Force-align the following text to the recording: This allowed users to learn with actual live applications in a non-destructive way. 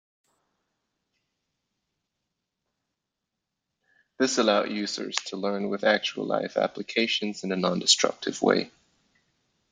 This 4.17 4.39
allowed 4.39 4.71
users 4.71 5.15
to 5.27 5.37
learn 5.37 5.69
with 5.69 5.83
actual 5.83 6.25
live 6.25 6.57
applications 6.57 7.43
in 7.43 7.51
a 7.51 7.55
non-destructive 7.55 8.41
way. 8.41 8.71